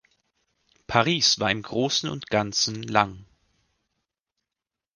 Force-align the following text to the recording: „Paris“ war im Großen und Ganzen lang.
„Paris“ 0.87 1.39
war 1.39 1.51
im 1.51 1.61
Großen 1.61 2.09
und 2.09 2.31
Ganzen 2.31 2.81
lang. 2.81 3.23